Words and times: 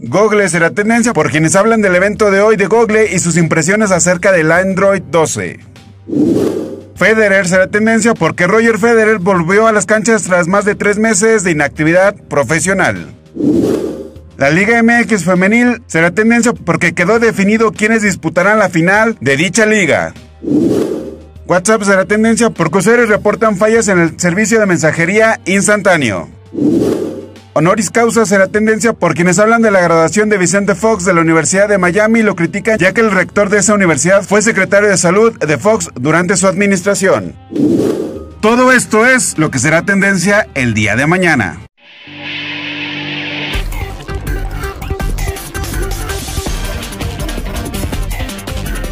Google 0.00 0.48
será 0.48 0.70
tendencia 0.70 1.12
por 1.12 1.30
quienes 1.30 1.54
hablan 1.54 1.82
del 1.82 1.94
evento 1.94 2.32
de 2.32 2.40
hoy 2.40 2.56
de 2.56 2.66
Google 2.66 3.12
y 3.12 3.20
sus 3.20 3.36
impresiones 3.36 3.92
acerca 3.92 4.32
del 4.32 4.50
Android 4.50 5.02
12. 5.02 5.60
Federer 6.96 7.46
será 7.46 7.68
tendencia 7.68 8.14
porque 8.14 8.48
Roger 8.48 8.78
Federer 8.78 9.18
volvió 9.18 9.68
a 9.68 9.72
las 9.72 9.86
canchas 9.86 10.24
tras 10.24 10.48
más 10.48 10.64
de 10.64 10.74
tres 10.74 10.98
meses 10.98 11.44
de 11.44 11.52
inactividad 11.52 12.16
profesional. 12.16 13.14
La 14.36 14.50
Liga 14.50 14.82
MX 14.82 15.24
femenil 15.24 15.82
será 15.86 16.10
tendencia 16.10 16.52
porque 16.52 16.92
quedó 16.92 17.20
definido 17.20 17.70
quiénes 17.70 18.02
disputarán 18.02 18.58
la 18.58 18.68
final 18.68 19.16
de 19.20 19.36
dicha 19.36 19.64
liga. 19.64 20.12
WhatsApp 21.48 21.82
será 21.82 22.04
tendencia 22.04 22.50
porque 22.50 22.78
usuarios 22.78 23.08
reportan 23.08 23.56
fallas 23.56 23.88
en 23.88 23.98
el 23.98 24.20
servicio 24.20 24.60
de 24.60 24.66
mensajería 24.66 25.40
instantáneo. 25.46 26.28
Honoris 27.54 27.90
causa 27.90 28.26
será 28.26 28.48
tendencia 28.48 28.92
por 28.92 29.14
quienes 29.14 29.38
hablan 29.38 29.62
de 29.62 29.70
la 29.70 29.80
graduación 29.80 30.28
de 30.28 30.36
Vicente 30.36 30.74
Fox 30.74 31.06
de 31.06 31.14
la 31.14 31.22
Universidad 31.22 31.66
de 31.66 31.78
Miami 31.78 32.20
y 32.20 32.22
lo 32.22 32.36
critican 32.36 32.78
ya 32.78 32.92
que 32.92 33.00
el 33.00 33.10
rector 33.10 33.48
de 33.48 33.58
esa 33.58 33.72
universidad 33.72 34.22
fue 34.24 34.42
secretario 34.42 34.90
de 34.90 34.98
salud 34.98 35.38
de 35.38 35.56
Fox 35.56 35.88
durante 35.94 36.36
su 36.36 36.46
administración. 36.46 37.34
Todo 38.42 38.70
esto 38.70 39.06
es 39.06 39.38
lo 39.38 39.50
que 39.50 39.58
será 39.58 39.86
tendencia 39.86 40.46
el 40.54 40.74
día 40.74 40.96
de 40.96 41.06
mañana. 41.06 41.67